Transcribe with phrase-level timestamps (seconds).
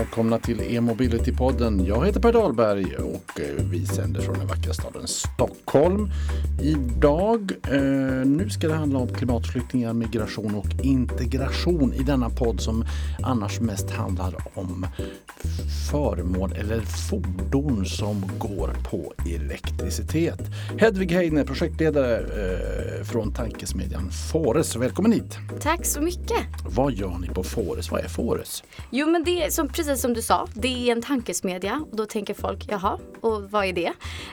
[0.00, 1.86] Välkomna till e-mobility-podden.
[1.86, 6.10] Jag heter Per Dahlberg och eh, vi sänder från den vackra staden Stockholm.
[6.62, 12.84] Idag, eh, nu ska det handla om klimatflyktingar, migration och integration i denna podd som
[13.22, 14.86] annars mest handlar om
[15.90, 20.40] föremål eller fordon som går på elektricitet.
[20.78, 24.76] Hedvig Heine, projektledare eh, från tankesmedjan Fores.
[24.76, 25.38] Välkommen hit!
[25.60, 26.46] Tack så mycket!
[26.64, 27.90] Vad gör ni på Fores?
[27.90, 28.64] Vad är Fores?
[28.90, 31.96] Jo men det är som, precis Precis som du sa, det är en tankesmedja och
[31.96, 33.92] då tänker folk jaha, och vad är det?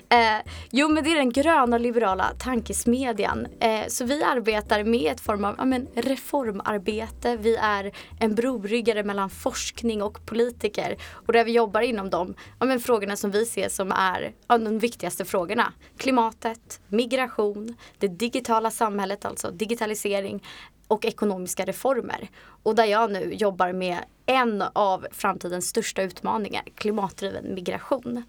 [0.09, 3.48] Eh, jo men det är den gröna liberala tankesmedjan.
[3.59, 7.38] Eh, så vi arbetar med ett form av ja, men, reformarbete.
[7.38, 12.65] Vi är en broryggare mellan forskning och politiker och där vi jobbar inom de ja,
[12.65, 15.73] men, frågorna som vi ser som är ja, de viktigaste frågorna.
[15.98, 20.43] Klimatet, migration, det digitala samhället, alltså digitalisering,
[20.88, 22.30] och ekonomiska reformer.
[22.64, 28.24] Och där jag nu jobbar med en av framtidens största utmaningar, klimatdriven migration.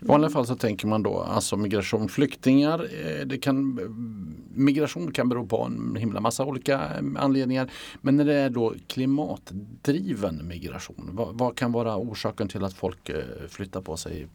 [0.00, 2.80] I vanliga fall så tänker man då alltså migration, flyktingar.
[2.80, 3.80] Eh, det kan,
[4.54, 7.70] migration kan bero på en himla massa olika eh, anledningar.
[8.00, 13.08] Men när det är då klimatdriven migration, vad, vad kan vara orsaken till att folk
[13.08, 14.28] eh, flyttar på sig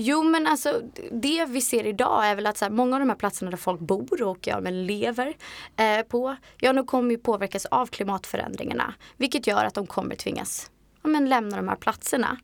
[0.00, 3.08] Jo men alltså det vi ser idag är väl att så här, många av de
[3.08, 5.36] här platserna där folk bor och ja, men lever
[5.76, 8.94] eh, på, ja nu kommer ju påverkas av klimatförändringarna.
[9.16, 10.70] Vilket gör att de kommer tvingas
[11.02, 12.38] ja, men lämna de här platserna.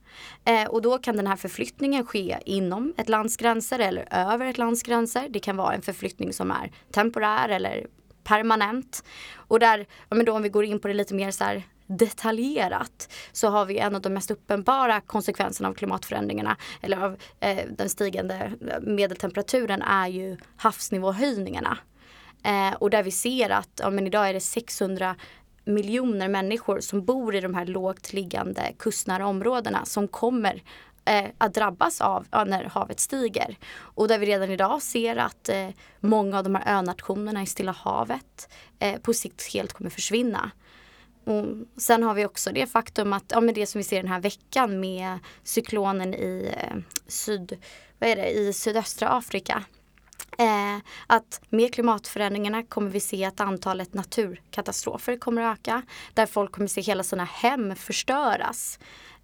[0.45, 4.59] Eh, och då kan den här förflyttningen ske inom ett lands gränser eller över ett
[4.59, 5.29] lands gränser.
[5.31, 7.87] Det kan vara en förflyttning som är temporär eller
[8.25, 9.05] permanent.
[9.35, 11.63] Och där, ja, men då om vi går in på det lite mer så här
[11.87, 17.67] detaljerat så har vi en av de mest uppenbara konsekvenserna av klimatförändringarna eller av eh,
[17.71, 21.79] den stigande eh, medeltemperaturen är ju havsnivåhöjningarna.
[22.45, 25.17] Eh, och där vi ser att ja, men idag är det 600
[25.65, 30.63] miljoner människor som bor i de här lågt liggande kustnära områdena som kommer
[31.05, 33.57] eh, att drabbas av ja, när havet stiger.
[33.77, 35.69] Och där vi redan idag ser att eh,
[36.01, 40.51] många av de här önationerna i Stilla havet eh, på sikt helt kommer försvinna.
[41.25, 41.45] Och
[41.77, 44.21] sen har vi också det faktum att, ja men det som vi ser den här
[44.21, 46.77] veckan med cyklonen i eh,
[47.07, 47.59] syd,
[47.99, 49.65] vad är det, i sydöstra Afrika.
[50.39, 50.77] Eh,
[51.07, 55.83] att med klimatförändringarna kommer vi se att antalet naturkatastrofer kommer att öka.
[56.15, 58.79] Där folk kommer se hela sina hem förstöras.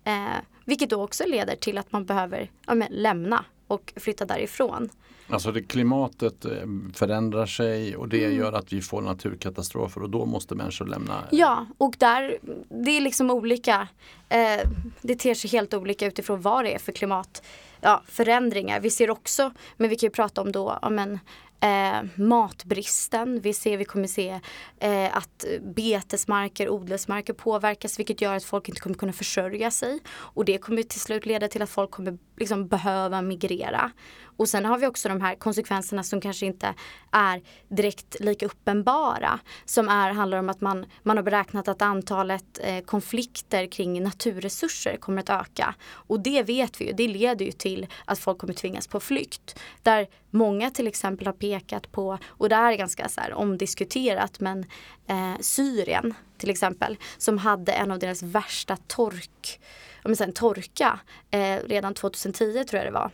[0.04, 4.90] Eh, vilket då också leder till att man behöver ja, men, lämna och flytta därifrån.
[5.28, 6.50] Alltså det, klimatet eh,
[6.94, 8.36] förändrar sig och det mm.
[8.36, 11.24] gör att vi får naturkatastrofer och då måste människor lämna.
[11.30, 12.38] Ja, och där,
[12.68, 13.88] det är liksom olika.
[14.28, 14.68] Eh,
[15.02, 18.76] det ter sig helt olika utifrån vad det är för klimatförändringar.
[18.76, 21.18] Ja, vi ser också, men vi kan ju prata om då, ja, men,
[21.60, 23.40] eh, matbristen.
[23.40, 24.40] Vi ser, vi kommer se
[24.80, 30.00] eh, att betesmarker, odlingsmarker påverkas vilket gör att folk inte kommer kunna försörja sig.
[30.10, 33.92] Och det kommer till slut leda till att folk kommer liksom behöva migrera.
[34.40, 36.74] Och sen har vi också de här konsekvenserna som kanske inte
[37.10, 39.38] är direkt lika uppenbara.
[39.64, 44.96] Som är, handlar om att man, man har beräknat att antalet eh, konflikter kring naturresurser
[44.96, 45.74] kommer att öka.
[45.90, 49.58] Och det vet vi ju, det leder ju till att folk kommer tvingas på flykt.
[49.82, 54.64] Där många till exempel har pekat på, och det är ganska så här omdiskuterat, men
[55.06, 59.60] eh, Syrien till exempel som hade en av deras värsta tork,
[60.04, 63.10] om sen, torka eh, redan 2010 tror jag det var.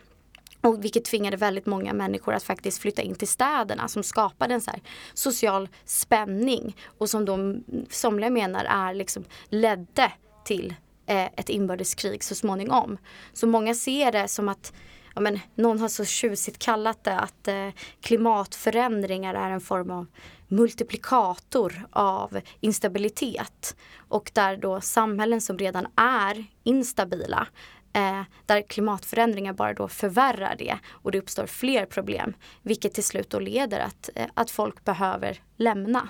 [0.61, 4.61] Och vilket tvingade väldigt många människor att faktiskt flytta in till städerna som skapade en
[4.61, 4.71] så
[5.13, 10.11] social spänning och som de somliga menar är liksom ledde
[10.45, 12.97] till eh, ett inbördeskrig så småningom.
[13.33, 14.73] Så många ser det som att
[15.17, 17.69] ja, men, någon har så tjusigt kallat det att eh,
[18.01, 20.05] klimatförändringar är en form av
[20.47, 23.75] multiplikator av instabilitet.
[23.97, 27.47] Och där då samhällen som redan är instabila
[27.93, 32.33] eh, där klimatförändringar bara då förvärrar det och det uppstår fler problem.
[32.61, 36.09] Vilket till slut då leder att, eh, att folk behöver lämna.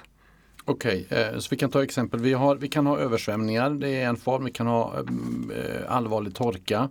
[0.65, 2.19] Okej, okay, så vi kan ta exempel.
[2.19, 4.45] Vi, har, vi kan ha översvämningar, det är en form.
[4.45, 6.89] Vi kan ha eh, allvarlig torka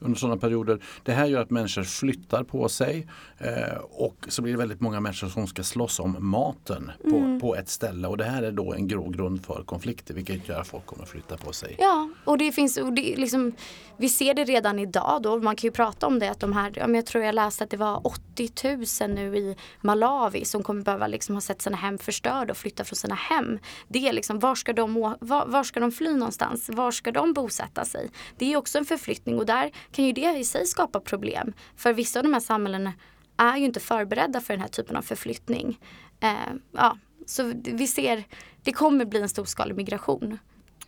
[0.00, 0.78] under sådana perioder.
[1.02, 3.06] Det här gör att människor flyttar på sig
[3.38, 7.40] eh, och så blir det väldigt många människor som ska slåss om maten på, mm.
[7.40, 10.68] på ett ställe och det här är då en grogrund för konflikter vilket gör att
[10.68, 11.76] folk kommer flytta på sig.
[11.78, 13.52] Ja, och det finns, och det liksom,
[13.96, 16.94] vi ser det redan idag då, man kan ju prata om det att de här,
[16.94, 18.06] jag tror jag läste att det var
[18.44, 22.56] 80 000 nu i Malawi som kommer behöva liksom ha sett sina hem förstörda och
[22.56, 23.58] flytta från sina hem.
[23.88, 26.68] Det är liksom, var ska de, var, var ska de fly någonstans?
[26.68, 28.10] Var ska de bosätta sig?
[28.38, 31.52] Det är också en förflyttning och där kan ju det i sig skapa problem.
[31.76, 32.92] För vissa av de här samhällena
[33.36, 35.80] är ju inte förberedda för den här typen av förflyttning.
[36.20, 38.24] Eh, ja, så vi ser,
[38.62, 40.38] det kommer bli en storskalig migration.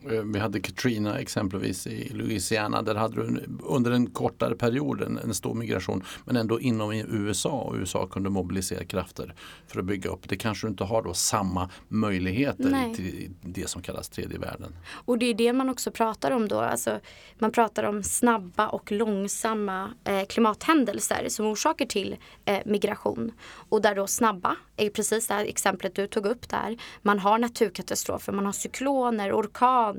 [0.05, 2.83] Eh, vi hade Katrina exempelvis i Louisiana.
[2.83, 7.51] Där hade du under en kortare period en, en stor migration men ändå inom USA
[7.51, 9.35] och USA kunde mobilisera krafter
[9.67, 10.29] för att bygga upp.
[10.29, 12.95] Det kanske du inte har då samma möjligheter Nej.
[12.95, 14.77] till det som kallas tredje världen.
[14.93, 16.61] Och det är det man också pratar om då.
[16.61, 17.01] Alltså,
[17.39, 23.33] man pratar om snabba och långsamma eh, klimathändelser som orsaker till eh, migration.
[23.69, 26.77] Och där då snabba är precis det här exemplet du tog upp där.
[27.03, 29.90] Man har naturkatastrofer, man har cykloner, orkaner,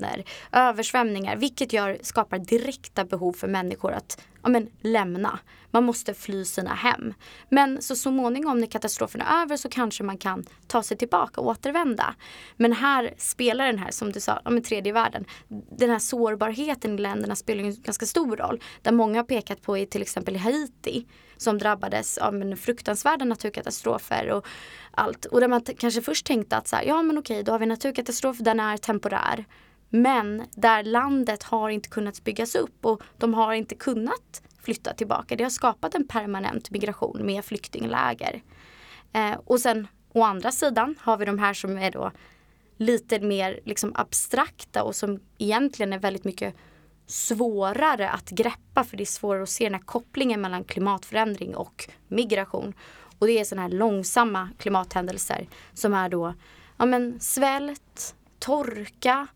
[0.52, 5.38] översvämningar vilket gör, skapar direkta behov för människor att ja, men, lämna.
[5.70, 7.14] Man måste fly sina hem.
[7.48, 11.46] Men så småningom när katastrofen är över så kanske man kan ta sig tillbaka och
[11.46, 12.14] återvända.
[12.56, 15.24] Men här spelar den här, som du sa, ja, med tredje världen,
[15.78, 18.60] den här sårbarheten i länderna spelar en ganska stor roll.
[18.82, 21.06] Där många har pekat på i till exempel Haiti
[21.36, 24.46] som drabbades av fruktansvärda naturkatastrofer och
[24.90, 25.24] allt.
[25.24, 27.66] Och där man kanske först tänkte att så här, ja men okej, då har vi
[27.66, 29.44] naturkatastrof, den är temporär.
[29.94, 35.36] Men där landet har inte kunnat byggas upp och de har inte kunnat flytta tillbaka.
[35.36, 38.42] Det har skapat en permanent migration med flyktingläger.
[39.12, 42.10] Eh, och sen å andra sidan har vi de här som är då
[42.76, 46.54] lite mer liksom abstrakta och som egentligen är väldigt mycket
[47.06, 51.88] svårare att greppa för det är svårare att se den här kopplingen mellan klimatförändring och
[52.08, 52.74] migration.
[53.18, 56.34] Och det är sådana här långsamma klimathändelser som är då
[56.76, 59.26] ja, men svält, torka,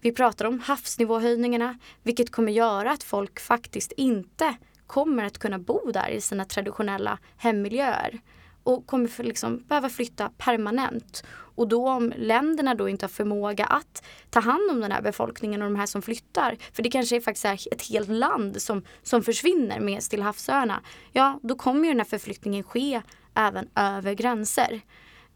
[0.00, 4.54] vi pratar om havsnivåhöjningarna vilket kommer göra att folk faktiskt inte
[4.86, 8.20] kommer att kunna bo där i sina traditionella hemmiljöer
[8.62, 11.24] och kommer för liksom behöva flytta permanent.
[11.54, 15.62] Och då om länderna då inte har förmåga att ta hand om den här befolkningen
[15.62, 18.82] och de här som flyttar, för det kanske är faktiskt är ett helt land som,
[19.02, 20.80] som försvinner med Stillahavsöarna,
[21.12, 23.02] ja då kommer ju den här förflyttningen ske
[23.34, 24.80] även över gränser.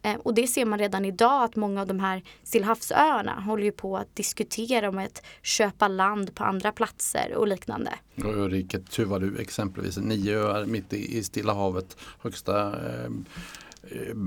[0.04, 3.72] Eh, och det ser man redan idag att många av de här Stillhavsöarna håller ju
[3.72, 7.90] på att diskutera om att köpa land på andra platser och liknande.
[8.16, 13.10] Och öriket Tuvalu exempelvis, nio öar mitt i Stilla havet, högsta eh,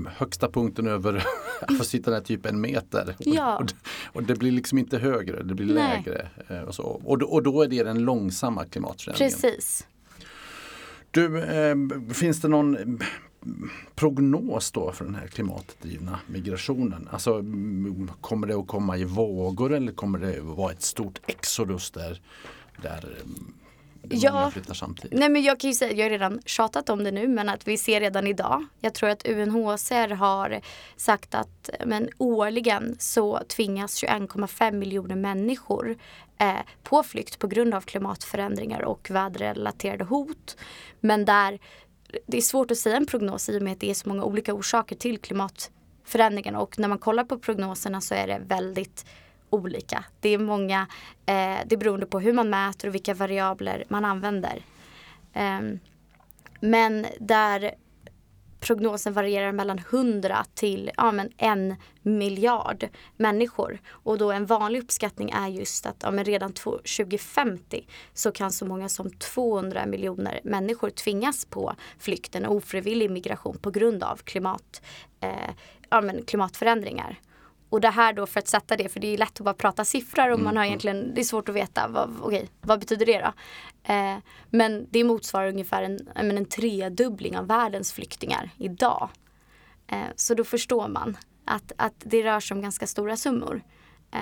[0.06, 1.24] högsta punkten över
[1.68, 3.16] havsytan är typ en meter.
[3.18, 3.56] Ja.
[3.56, 3.72] Och,
[4.04, 6.02] och, det blir liksom inte högre, det blir Nej.
[6.06, 6.28] lägre.
[6.48, 6.82] Eh, och, så.
[6.82, 9.30] Och, då, och då är det den långsamma klimatförändringen.
[9.30, 9.86] Precis.
[11.10, 11.76] Du, eh,
[12.14, 12.98] finns det någon
[13.94, 17.08] prognos då för den här klimatdrivna migrationen?
[17.10, 17.44] Alltså
[18.20, 22.20] kommer det att komma i vågor eller kommer det att vara ett stort exodus där,
[22.82, 23.04] där
[24.10, 24.52] ja,
[25.10, 27.68] Nej men jag kan ju säga, jag har redan tjatat om det nu men att
[27.68, 28.66] vi ser redan idag.
[28.80, 30.60] Jag tror att UNHCR har
[30.96, 35.96] sagt att men årligen så tvingas 21,5 miljoner människor
[36.38, 40.56] eh, på flykt på grund av klimatförändringar och väderrelaterade hot.
[41.00, 41.58] Men där
[42.26, 44.24] det är svårt att säga en prognos i och med att det är så många
[44.24, 49.06] olika orsaker till klimatförändringarna och när man kollar på prognoserna så är det väldigt
[49.50, 50.04] olika.
[50.20, 50.80] Det är många,
[51.26, 54.62] eh, det är beroende på hur man mäter och vilka variabler man använder.
[55.32, 55.60] Eh,
[56.60, 57.74] men där
[58.60, 63.80] prognosen varierar mellan 100 till ja, men en miljard människor.
[63.90, 68.66] Och då en vanlig uppskattning är just att ja, men redan 2050 så kan så
[68.66, 74.82] många som 200 miljoner människor tvingas på flykten och ofrivillig migration på grund av klimat,
[75.20, 75.50] eh,
[75.90, 77.20] ja, men klimatförändringar.
[77.68, 79.84] Och det här då för att sätta det, för det är lätt att bara prata
[79.84, 80.66] siffror och man har mm.
[80.66, 83.32] egentligen, det är svårt att veta vad, okay, vad betyder det då?
[83.92, 84.16] Eh,
[84.50, 89.08] men det motsvarar ungefär en, en tredubbling av världens flyktingar idag.
[89.86, 93.62] Eh, så då förstår man att, att det rör sig om ganska stora summor.
[94.10, 94.20] Eh,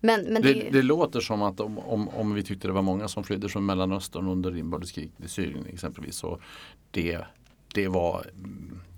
[0.00, 2.82] men, men det, det, det, låter som att om, om, om vi tyckte det var
[2.82, 6.40] många som flydde från Mellanöstern under inbördeskriget i Syrien exempelvis så
[6.90, 7.24] det,
[7.74, 8.26] det var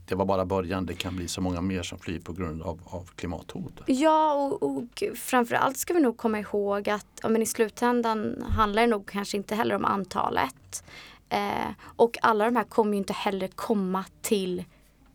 [0.06, 0.87] det var bara början.
[0.87, 3.80] Det kan bli så många mer som flyr på grund av, av klimathot.
[3.87, 8.82] Ja och, och framförallt ska vi nog komma ihåg att ja, men i slutändan handlar
[8.82, 10.85] det nog kanske inte heller om antalet.
[11.28, 14.64] Eh, och alla de här kommer ju inte heller komma till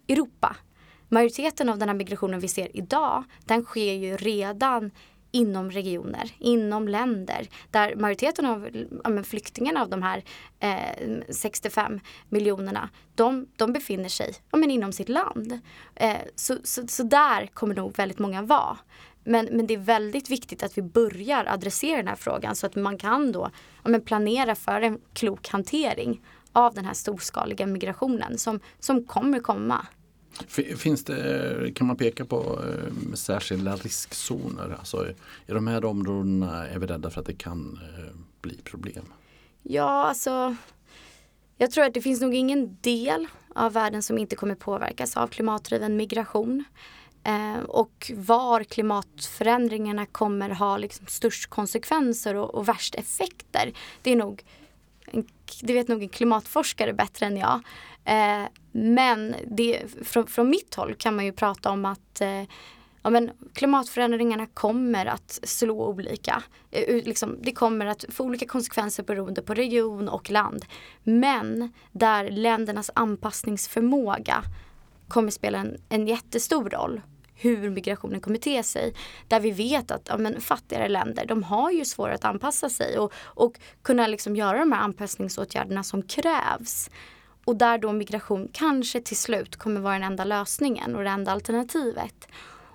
[0.07, 0.55] Europa.
[1.09, 4.91] Majoriteten av den här migrationen vi ser idag den sker ju redan
[5.37, 8.69] inom regioner, inom länder där majoriteten av
[9.03, 10.23] ja, flyktingarna av de här
[10.59, 15.59] eh, 65 miljonerna de, de befinner sig ja, men inom sitt land.
[15.95, 18.77] Eh, så, så, så där kommer nog väldigt många vara.
[19.23, 22.75] Men, men det är väldigt viktigt att vi börjar adressera den här frågan så att
[22.75, 23.49] man kan då
[23.83, 26.21] ja, men planera för en klok hantering
[26.53, 29.87] av den här storskaliga migrationen som, som kommer komma.
[30.77, 34.75] Finns det, kan man peka på eh, särskilda riskzoner?
[34.79, 35.07] Alltså,
[35.47, 39.05] I de här områdena är vi rädda för att det kan eh, bli problem?
[39.63, 40.55] Ja, alltså
[41.57, 45.27] jag tror att det finns nog ingen del av världen som inte kommer påverkas av
[45.27, 46.63] klimatdriven migration.
[47.23, 53.73] Eh, och var klimatförändringarna kommer ha liksom störst konsekvenser och, och värst effekter.
[54.01, 54.43] Det är nog
[55.61, 57.59] det vet nog en klimatforskare bättre än jag.
[58.05, 62.43] Eh, men det, från, från mitt håll kan man ju prata om att eh,
[63.01, 66.43] ja, men klimatförändringarna kommer att slå olika.
[66.71, 70.65] Eh, liksom, det kommer att få olika konsekvenser beroende på region och land.
[71.03, 74.43] Men där ländernas anpassningsförmåga
[75.07, 77.01] kommer spela en, en jättestor roll
[77.37, 78.93] hur migrationen kommer te sig.
[79.27, 82.99] Där vi vet att ja, men, fattigare länder de har ju svårare att anpassa sig
[82.99, 86.89] och, och kunna liksom göra de här anpassningsåtgärderna som krävs.
[87.45, 91.31] Och där då migration kanske till slut kommer vara den enda lösningen och det enda
[91.31, 92.27] alternativet.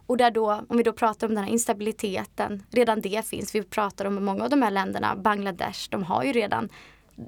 [0.07, 3.55] Och där då, om vi då pratar om den här instabiliteten, redan det finns.
[3.55, 6.69] Vi pratar om många av de här länderna, Bangladesh, de har ju redan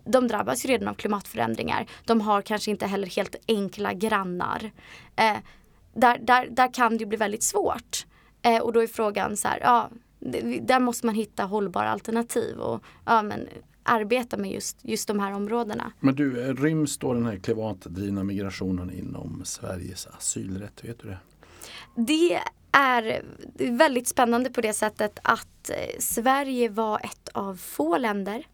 [0.05, 1.87] de drabbas ju redan av klimatförändringar.
[2.05, 4.71] De har kanske inte heller helt enkla grannar.
[5.17, 5.37] Eh,
[5.95, 8.07] där, där, där kan det bli väldigt svårt.
[8.43, 9.91] Eh, och då är frågan så här, ja,
[10.61, 13.49] där måste man hitta hållbara alternativ och ja, men,
[13.83, 15.93] arbeta med just, just de här områdena.
[16.01, 20.85] Men du, ryms då den här klimatdrivna migrationen inom Sveriges asylrätt?
[20.85, 21.19] Vet du det?
[21.95, 22.41] Det
[22.73, 23.23] är
[23.59, 28.47] väldigt spännande på det sättet att eh, Sverige var ett av få länder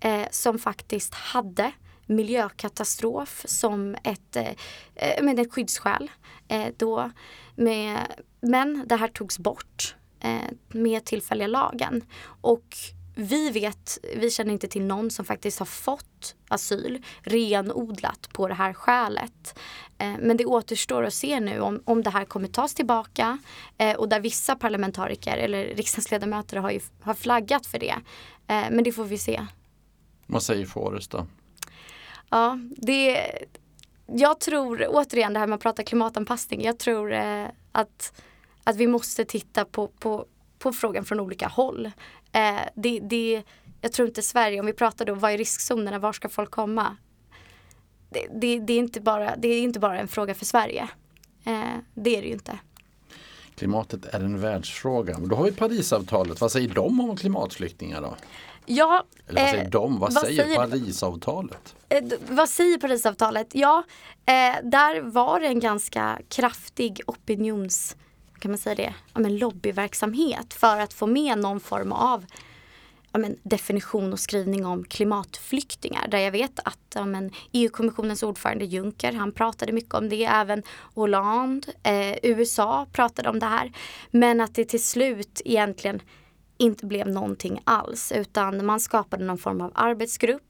[0.00, 1.72] eh, som faktiskt hade
[2.10, 4.48] miljökatastrof som ett, eh,
[4.94, 6.10] eh med ett skyddsskäl.
[6.48, 7.10] Eh, då
[7.54, 7.98] med,
[8.40, 12.04] men det här togs bort eh, med tillfälliga lagen.
[12.40, 12.76] Och
[13.14, 18.54] vi vet, vi känner inte till någon som faktiskt har fått asyl renodlat på det
[18.54, 19.58] här skälet.
[19.98, 23.38] Eh, men det återstår att se nu om, om det här kommer tas tillbaka
[23.78, 27.94] eh, och där vissa parlamentariker eller riksdagsledamöter har, ju, har flaggat för det.
[28.46, 29.46] Men det får vi se.
[30.26, 31.26] Vad säger Forrest då?
[32.30, 33.30] Ja, det,
[34.06, 38.22] jag tror, återigen det här med att prata klimatanpassning, jag tror eh, att,
[38.64, 40.26] att vi måste titta på, på,
[40.58, 41.90] på frågan från olika håll.
[42.32, 43.42] Eh, det, det,
[43.80, 46.96] jag tror inte Sverige, om vi pratar då, vad är riskzonerna, var ska folk komma?
[48.10, 50.88] Det, det, det, är, inte bara, det är inte bara en fråga för Sverige.
[51.44, 51.60] Eh,
[51.94, 52.58] det är det ju inte.
[53.54, 55.18] Klimatet är en världsfråga.
[55.18, 56.40] Då har vi Parisavtalet.
[56.40, 58.16] Vad säger de om klimatflyktingar då?
[58.72, 59.98] Ja, Eller vad säger eh, de?
[59.98, 61.74] Vad, vad säger, säger Parisavtalet?
[61.88, 63.48] Eh, vad säger Parisavtalet?
[63.52, 63.82] Ja,
[64.26, 67.96] eh, där var det en ganska kraftig opinions
[68.40, 72.24] kan man säga det, ja, men lobbyverksamhet för att få med någon form av
[73.12, 76.08] ja, men, definition och skrivning om klimatflyktingar.
[76.08, 77.06] Där jag vet att ja,
[77.52, 80.24] EU-kommissionens ordförande Juncker, han pratade mycket om det.
[80.24, 80.62] Även
[80.94, 83.72] Hollande, eh, USA pratade om det här.
[84.10, 86.00] Men att det till slut egentligen
[86.60, 90.42] inte blev någonting alls utan man skapade någon form av arbetsgrupp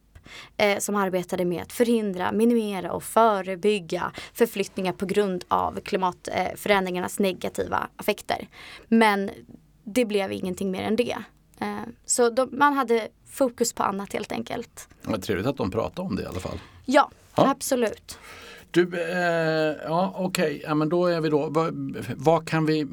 [0.56, 7.88] eh, som arbetade med att förhindra, minimera och förebygga förflyttningar på grund av klimatförändringarnas negativa
[8.00, 8.48] effekter.
[8.88, 9.30] Men
[9.84, 11.16] det blev ingenting mer än det.
[11.60, 14.88] Eh, så de, man hade fokus på annat helt enkelt.
[15.02, 16.60] Vad trevligt att de pratade om det i alla fall.
[16.84, 17.50] Ja, ja.
[17.50, 18.18] absolut.
[18.70, 20.60] Du, eh, ja okej, okay.
[20.64, 22.86] ja, men då är vi då, vad, vad, kan vi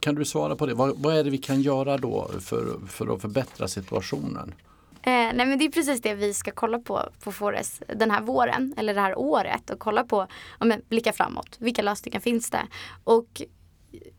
[0.00, 0.74] kan du svara på det?
[0.74, 4.54] Vad, vad, är det vi kan göra då för, för att förbättra situationen?
[5.02, 8.22] Eh, nej men det är precis det vi ska kolla på på Fores den här
[8.22, 10.26] våren eller det här året och kolla på,
[10.58, 11.56] ja, men blicka framåt.
[11.58, 12.66] Vilka lösningar finns det?
[13.04, 13.42] Och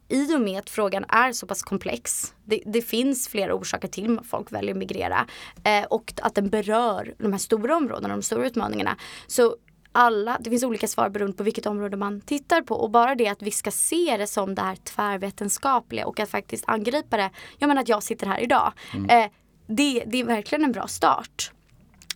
[0.09, 4.19] i och med att frågan är så pass komplex, det, det finns flera orsaker till
[4.19, 5.27] att folk väljer att migrera
[5.63, 8.97] eh, och att den berör de här stora områdena, de stora utmaningarna.
[9.27, 9.55] Så
[9.91, 13.27] alla, det finns olika svar beroende på vilket område man tittar på och bara det
[13.27, 17.29] att vi ska se det som det här tvärvetenskapliga och att faktiskt angripa det.
[17.57, 18.73] Jag menar att jag sitter här idag.
[18.93, 19.09] Mm.
[19.09, 19.31] Eh,
[19.67, 21.51] det, det är verkligen en bra start.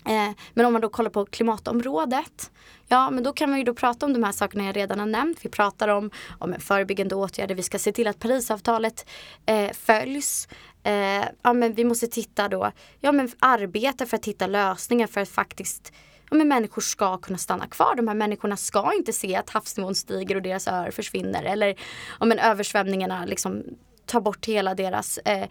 [0.05, 2.51] Eh, men om man då kollar på klimatområdet,
[2.87, 5.05] ja men då kan man ju då prata om de här sakerna jag redan har
[5.05, 5.45] nämnt.
[5.45, 9.09] Vi pratar om, om förebyggande åtgärder, vi ska se till att Parisavtalet
[9.45, 10.47] eh, följs.
[10.83, 15.21] Eh, ja men vi måste titta då, ja men arbeta för att hitta lösningar för
[15.21, 15.93] att faktiskt
[16.33, 17.95] ja, men människor ska kunna stanna kvar.
[17.95, 21.43] De här människorna ska inte se att havsnivån stiger och deras öar försvinner.
[21.43, 21.75] Eller
[22.19, 23.63] ja, men översvämningarna liksom
[24.05, 25.47] tar bort hela deras eh,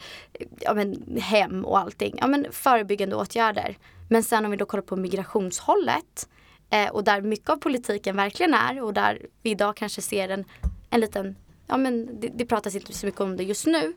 [0.61, 2.19] ja, men, hem och allting.
[2.21, 3.79] Ja, men, förebyggande åtgärder.
[4.11, 6.29] Men sen om vi då kollar på migrationshållet
[6.71, 10.45] eh, och där mycket av politiken verkligen är och där vi idag kanske ser en,
[10.91, 13.95] en liten ja, men det, det pratas inte så mycket om det just nu.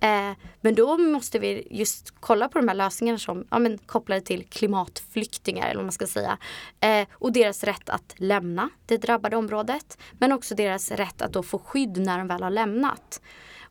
[0.00, 4.20] Eh, men då måste vi just kolla på de här lösningarna som ja, men, kopplade
[4.20, 6.38] till klimatflyktingar eller vad man ska säga.
[6.80, 9.98] Eh, och deras rätt att lämna det drabbade området.
[10.18, 13.20] Men också deras rätt att då få skydd när de väl har lämnat.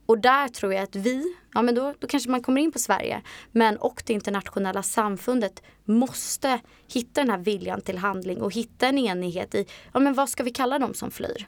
[0.05, 2.79] Och där tror jag att vi, ja men då, då kanske man kommer in på
[2.79, 3.21] Sverige,
[3.51, 8.97] men och det internationella samfundet måste hitta den här viljan till handling och hitta en
[8.97, 11.47] enighet i, ja men vad ska vi kalla dem som flyr?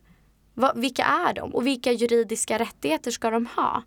[0.58, 3.84] Va, vilka är de och vilka juridiska rättigheter ska de ha?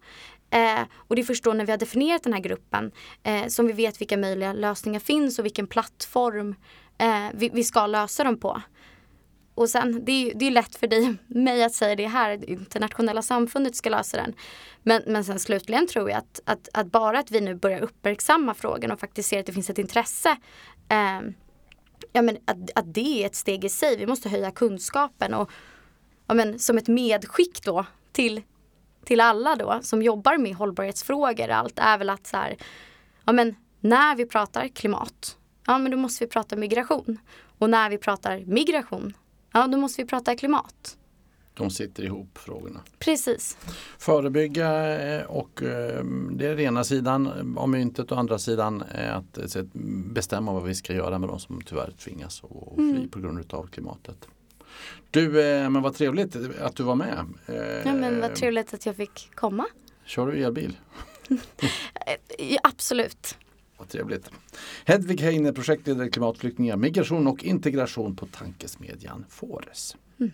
[0.51, 3.67] Eh, och det är först då när vi har definierat den här gruppen eh, som
[3.67, 6.55] vi vet vilka möjliga lösningar finns och vilken plattform
[6.99, 8.63] eh, vi, vi, ska lösa dem på.
[9.55, 12.51] Och sen, det är, det är lätt för dig mig att säga det här, det
[12.51, 14.35] internationella samfundet ska lösa den.
[14.83, 18.55] Men, men sen slutligen tror jag att, att, att bara att vi nu börjar uppmärksamma
[18.55, 20.37] frågan och faktiskt ser att det finns ett intresse
[20.89, 21.21] eh,
[22.13, 23.97] ja, men att, att det är ett steg i sig.
[23.97, 25.51] Vi måste höja kunskapen och
[26.31, 28.43] ja, men, som ett medskick då till,
[29.05, 31.49] till alla då som jobbar med hållbarhetsfrågor.
[31.49, 32.57] Allt är väl att så här,
[33.25, 37.19] ja, men, när vi pratar klimat, ja men då måste vi prata migration.
[37.59, 39.13] Och när vi pratar migration,
[39.53, 40.97] ja då måste vi prata klimat.
[41.55, 42.81] De sitter ihop frågorna.
[42.99, 43.59] Precis.
[43.99, 49.11] Förebygga eh, och eh, det är den ena sidan av myntet och andra sidan är
[49.11, 49.57] att
[50.15, 53.09] bestämma vad vi ska göra med de som tyvärr tvingas att fly mm.
[53.09, 54.29] på grund av klimatet.
[55.11, 57.27] Du, eh, men vad trevligt att du var med.
[57.85, 59.67] Ja, men vad trevligt att jag fick komma.
[60.05, 60.79] Kör du elbil?
[62.63, 63.37] Absolut.
[63.77, 64.31] Vad trevligt.
[64.85, 69.97] Hedvig Heine, projektledare klimatflyktingar, migration och integration på tankesmedjan Fores.
[70.21, 70.33] Mm.